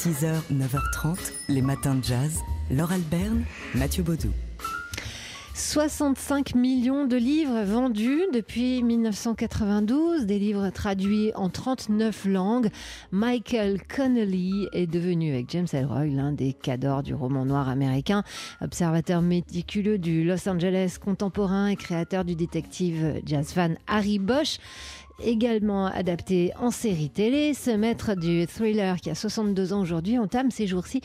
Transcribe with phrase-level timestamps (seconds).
[0.00, 2.40] 6h, 9h30, les matins de jazz.
[2.70, 4.30] Laure Alberne, Mathieu Baudou.
[5.52, 12.70] 65 millions de livres vendus depuis 1992, des livres traduits en 39 langues.
[13.12, 18.22] Michael Connelly est devenu, avec James Ellroy, l'un des cadors du roman noir américain,
[18.62, 24.56] observateur méticuleux du Los Angeles contemporain et créateur du détective jazz fan Harry Bosch
[25.24, 27.54] également adapté en série télé.
[27.54, 31.00] Ce maître du thriller qui a 62 ans aujourd'hui entame ces jours-ci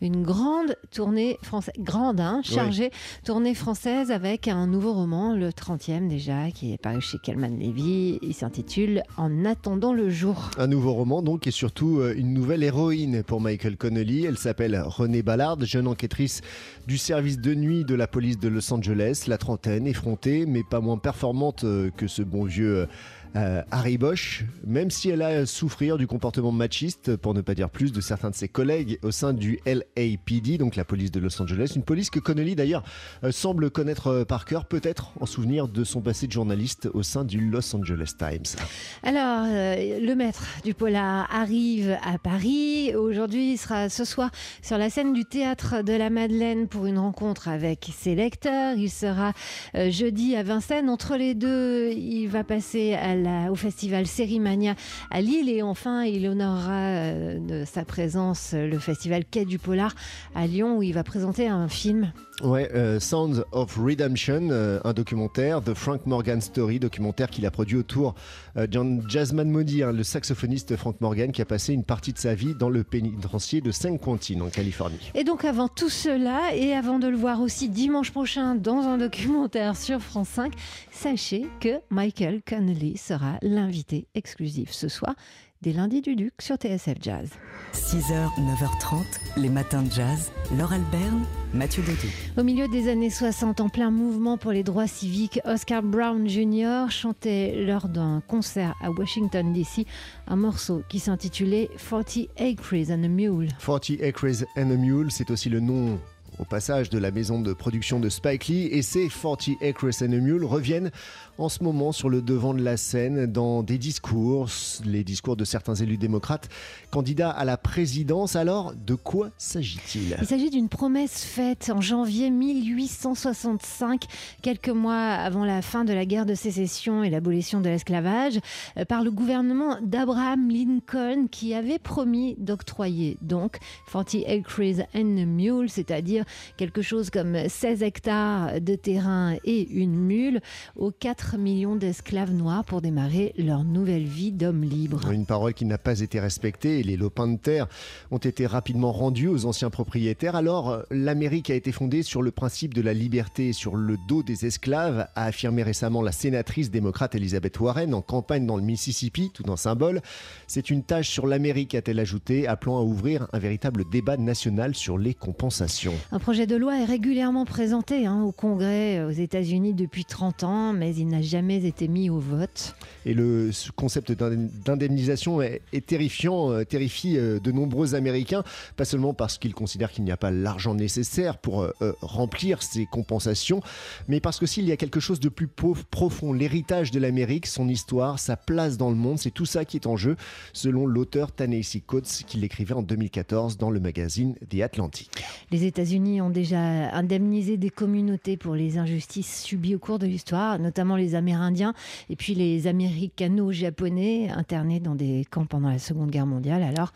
[0.00, 2.90] une grande tournée française, grande, hein, chargée
[3.24, 8.18] tournée française avec un nouveau roman, le 30e déjà, qui est paru chez Calman Levy.
[8.22, 10.50] Il s'intitule En attendant le jour.
[10.58, 14.24] Un nouveau roman donc et surtout euh, une nouvelle héroïne pour Michael Connelly.
[14.26, 16.40] Elle s'appelle Renée Ballard, jeune enquêtrice
[16.86, 20.80] du service de nuit de la police de Los Angeles, la trentaine, effrontée mais pas
[20.80, 22.86] moins performante euh, que ce bon vieux
[23.36, 27.70] euh, Harry Bosch, même si elle a souffrir du comportement machiste, pour ne pas dire
[27.70, 31.40] plus, de certains de ses collègues au sein du LAPD, donc la police de Los
[31.40, 32.82] Angeles, une police que Connelly d'ailleurs
[33.22, 37.02] euh, semble connaître euh, par cœur, peut-être en souvenir de son passé de journaliste au
[37.02, 38.58] sein du Los Angeles Times.
[39.02, 42.94] Alors, le maître du polar arrive à Paris.
[42.96, 44.30] Aujourd'hui, il sera ce soir
[44.62, 48.76] sur la scène du théâtre de la Madeleine pour une rencontre avec ses lecteurs.
[48.76, 49.32] Il sera
[49.74, 50.88] jeudi à Vincennes.
[50.88, 53.19] Entre les deux, il va passer à
[53.50, 54.74] au festival Sérimania
[55.10, 59.94] à Lille et enfin il honorera euh, de sa présence le festival Quai du Polar
[60.34, 62.12] à Lyon où il va présenter un film.
[62.42, 67.50] Ouais, euh, Sounds of Redemption, euh, un documentaire, The Frank Morgan Story, documentaire qu'il a
[67.50, 68.14] produit autour
[68.56, 72.34] de John Jasmine hein, le saxophoniste Frank Morgan qui a passé une partie de sa
[72.34, 75.10] vie dans le pénitencier de San Quentin en Californie.
[75.14, 78.98] Et donc avant tout cela et avant de le voir aussi dimanche prochain dans un
[78.98, 80.52] documentaire sur France 5,
[80.90, 85.16] sachez que Michael Connelly sera l'invité exclusif ce soir
[85.62, 87.30] des lundis du Duc sur TSF Jazz.
[87.74, 89.02] 6h, 9h30,
[89.36, 90.30] les matins de jazz.
[90.56, 92.06] Laure Alberne, Mathieu Baudou.
[92.38, 96.88] Au milieu des années 60, en plein mouvement pour les droits civiques, Oscar Brown Jr.
[96.88, 99.86] chantait lors d'un concert à Washington DC
[100.28, 103.48] un morceau qui s'intitulait 40 Acres and a Mule.
[103.58, 105.98] 40 Acres and a Mule, c'est aussi le nom
[106.40, 110.12] au passage de la maison de production de Spike Lee et ces 40 Acres and
[110.12, 110.90] a Mule reviennent
[111.36, 114.48] en ce moment sur le devant de la scène dans des discours,
[114.84, 116.48] les discours de certains élus démocrates
[116.90, 118.36] candidats à la présidence.
[118.36, 120.16] Alors, de quoi s'agit-il?
[120.20, 124.04] Il s'agit d'une promesse faite en janvier 1865,
[124.42, 128.38] quelques mois avant la fin de la guerre de sécession et l'abolition de l'esclavage,
[128.76, 133.58] euh, par le gouvernement d'Abraham Lincoln qui avait promis d'octroyer donc
[133.92, 136.24] 40 acres and a mule, c'est-à-dire
[136.56, 140.40] quelque chose comme 16 hectares de terrain et une mule
[140.76, 145.10] aux 4 millions d'esclaves noirs pour démarrer leur nouvelle vie d'hommes libres.
[145.10, 147.66] Une parole qui n'a pas été respectée et les lopins de terre
[148.10, 150.36] ont été rapidement rendus aux anciens propriétaires.
[150.36, 154.46] Alors, l'Amérique a été fondée sur le principe de la liberté sur le dos des
[154.46, 159.48] esclaves, a affirmé récemment la sénatrice démocrate Elizabeth Warren en campagne dans le Mississippi, tout
[159.50, 160.00] en symbole.
[160.46, 164.98] C'est une tâche sur l'Amérique, a-t-elle ajouté, appelant à ouvrir un véritable débat national sur
[164.98, 165.94] les compensations.
[166.12, 170.44] Un projet de loi est régulièrement présenté hein, au Congrès euh, aux États-Unis depuis 30
[170.44, 172.76] ans, mais il n'a jamais été mis au vote.
[173.06, 178.44] Et le concept d'indemnisation est, terrifiant, euh, terrifie euh, de nombreux Américains,
[178.76, 181.66] pas seulement parce qu'ils considèrent qu'il n'y a pas l'argent nécessaire pour
[182.02, 183.62] remplir ces compensations,
[184.06, 187.68] mais parce que s'il y a quelque chose de plus profond, l'héritage de l'Amérique, son
[187.68, 190.16] histoire, sa place dans le monde, c'est tout ça qui est en jeu,
[190.52, 195.10] selon l'auteur Tennessee Coates, qui l'écrivait en 2014 dans le magazine The Atlantic.
[195.50, 200.58] Les États-Unis ont déjà indemnisé des communautés pour les injustices subies au cours de l'histoire,
[200.58, 201.74] notamment les Amérindiens
[202.08, 206.62] et puis les Américano-Japonais internés dans des camps pendant la Seconde Guerre mondiale.
[206.62, 206.92] Alors,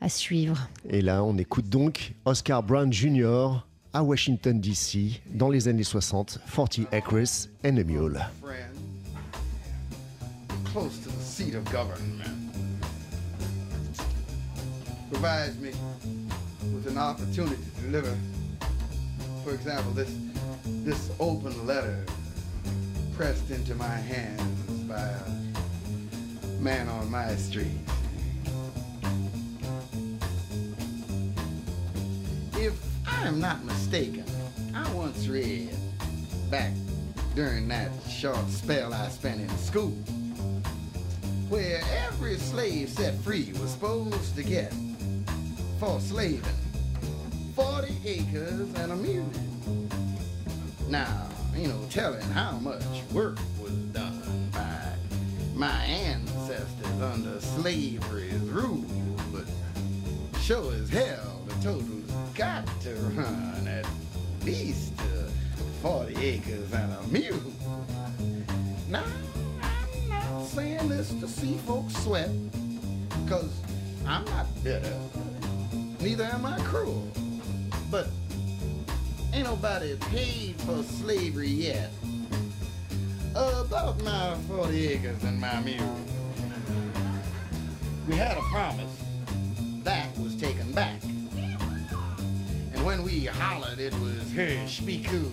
[0.00, 0.68] à suivre.
[0.88, 3.64] Et là, on écoute donc Oscar Brown Jr.
[3.92, 5.20] à Washington, D.C.
[5.34, 8.20] dans les années 60, 40 Acres and a Mule.
[10.72, 12.50] Close to the seat of government
[15.10, 15.72] provides me
[16.74, 18.16] with an opportunity to deliver
[19.44, 20.14] for example, this
[20.84, 22.04] this open letter
[23.16, 24.42] pressed into my hands
[24.82, 27.78] by a man on my street.
[32.54, 34.24] If I am not mistaken,
[34.74, 35.70] I once read
[36.50, 36.72] back
[37.34, 39.96] during that short spell I spent in school
[41.48, 44.72] where every slave set free was supposed to get
[45.80, 46.42] for slaving
[47.56, 49.24] 40 acres and a mule.
[50.90, 52.82] Now, you know, telling how much
[53.14, 54.92] work was done by
[55.54, 58.84] my ancestors under slavery's rule,
[59.32, 59.46] but
[60.42, 63.86] sure as hell the total's got to run at
[64.44, 65.30] least uh,
[65.80, 67.52] 40 acres and a mule.
[68.90, 69.04] Now,
[69.62, 72.28] I'm not saying this to see folks sweat,
[73.24, 73.50] because
[74.06, 74.94] I'm not bitter,
[76.00, 77.06] neither am I cruel.
[77.90, 78.08] But
[79.32, 81.90] ain't nobody paid for slavery yet.
[83.34, 85.96] About my 40 acres and my mule.
[88.08, 88.90] We had a promise.
[89.84, 91.00] That was taken back.
[92.74, 94.20] And when we hollered, it was
[94.80, 95.30] be cool.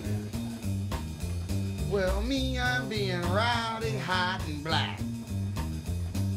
[1.90, 5.00] Well, me, I'm being rowdy, hot, and black.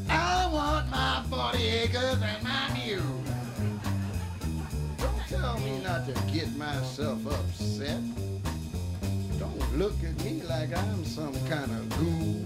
[0.10, 2.40] I want my 40 acres and
[5.99, 7.99] to get myself upset.
[9.38, 12.45] Don't look at me like I'm some kind of ghoul.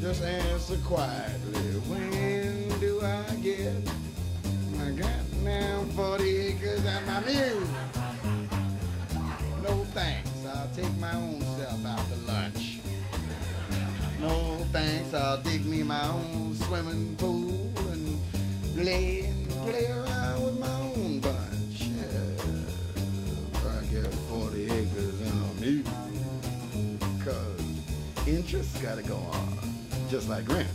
[0.00, 3.74] Just answer quietly, when do I get
[4.76, 7.68] my goddamn 40 acres and my mule?
[9.62, 12.80] No thanks, I'll take my own self out to lunch.
[14.20, 18.18] No thanks, I'll dig me my own swimming pool and
[18.74, 20.79] play and play around with my
[28.82, 29.58] gotta go on,
[30.08, 30.68] just like rent.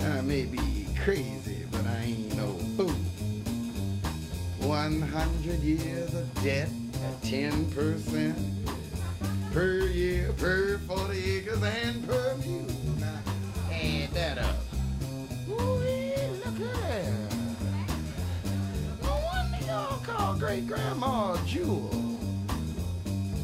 [0.00, 2.94] I may be crazy, but I ain't no fool.
[4.66, 6.68] 100 years of debt
[7.04, 8.34] at 10%
[9.52, 12.64] per year, per 40 acres, and per mule.
[12.98, 13.20] Now,
[13.70, 14.56] add that up.
[15.48, 17.12] Ooh, look at that.
[19.02, 21.90] No wonder y'all call great grandma Jewel.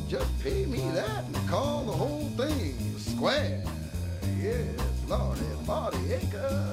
[0.08, 2.21] Just pay me that and call the whole
[3.22, 3.62] square.
[4.42, 4.66] Yes,
[5.08, 6.71] Lordy, 40 acres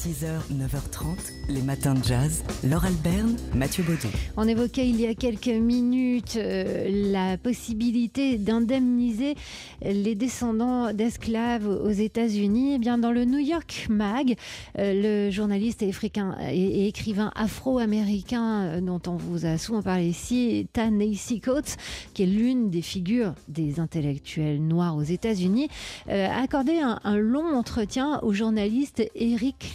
[0.00, 2.42] 6h, 9h30, les matins de jazz.
[2.64, 4.08] Laure Alberne, Mathieu Baudon.
[4.38, 9.34] On évoquait il y a quelques minutes euh, la possibilité d'indemniser
[9.82, 12.76] les descendants d'esclaves aux États-Unis.
[12.76, 14.36] Eh bien, dans le New York Mag,
[14.78, 20.08] euh, le journaliste et, africain, et, écrivain afro-américain euh, dont on vous a souvent parlé
[20.08, 21.76] ici, Ta-Nehisi Coates,
[22.14, 25.68] qui est l'une des figures des intellectuels noirs aux États-Unis,
[26.08, 29.74] a accordé un, un long entretien au journaliste Eric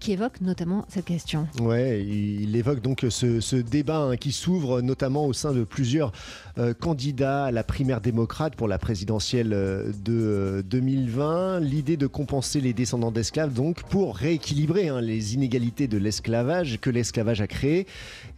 [0.00, 1.46] Qui évoque notamment cette question.
[1.60, 6.12] Ouais, il évoque donc ce, débat hein, qui s'ouvre notamment au sein de plusieurs
[6.58, 11.60] euh, candidats à la primaire démocrate pour la présidentielle euh, de euh, 2020.
[11.60, 16.90] L'idée de compenser les descendants d'esclaves donc pour rééquilibrer hein, les inégalités de l'esclavage que
[16.90, 17.86] l'esclavage a créé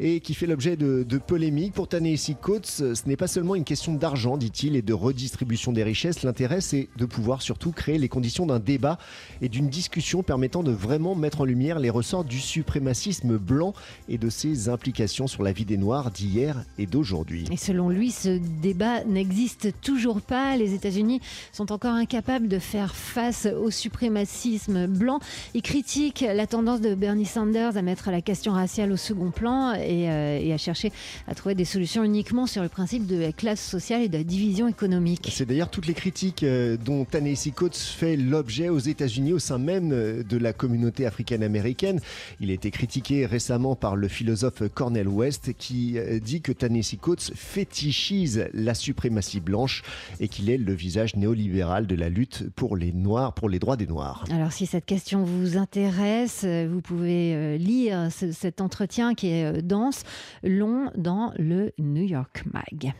[0.00, 1.74] et qui fait l'objet de, de polémiques.
[1.74, 5.82] Pour Ta-Nehisi Coates, ce n'est pas seulement une question d'argent, dit-il, et de redistribution des
[5.82, 6.22] richesses.
[6.22, 8.98] L'intérêt, c'est de pouvoir surtout créer les conditions d'un débat
[9.40, 13.74] et d'une discussion permettant de vraiment mettre en lumière les ressorts du suprémacisme blanc
[14.08, 17.44] et de ses implications sur la vie des Noirs d'hier et d'aujourd'hui.
[17.50, 20.56] Et selon lui, ce débat n'existe toujours pas.
[20.56, 21.20] Les États-Unis
[21.52, 25.20] sont encore incapables de faire face au suprémacisme blanc.
[25.54, 29.74] Il critique la tendance de Bernie Sanders à mettre la question raciale au second plan
[29.74, 30.92] et, euh, et à chercher
[31.26, 34.24] à trouver des solutions uniquement sur le principe de la classe sociale et de la
[34.24, 35.28] division économique.
[35.32, 39.58] C'est d'ailleurs toutes les critiques euh, dont Ta-Nehisi Coates fait l'objet aux États-Unis au sein
[39.58, 42.00] même euh, de la communauté africaine-américaine.
[42.40, 46.98] Il a été critiqué récemment par le philosophe Cornel West qui euh, dit que Ta-Nehisi
[46.98, 49.82] Coates fétichise la suprématie blanche
[50.20, 53.76] et qu'il est le visage néolibéral de la lutte pour les Noirs, pour les droits
[53.76, 54.24] des Noirs.
[54.30, 59.28] Alors si cette question vous intéresse, euh, vous pouvez euh, lire ce- cet entretien qui
[59.28, 60.02] est dense,
[60.42, 62.92] long dans le New York Mag.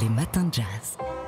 [0.00, 1.19] Les matins de jazz.